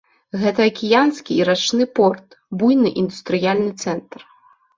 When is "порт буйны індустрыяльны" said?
1.99-3.71